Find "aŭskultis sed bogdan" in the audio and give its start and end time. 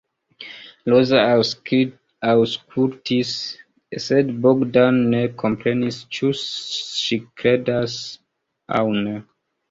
2.37-4.97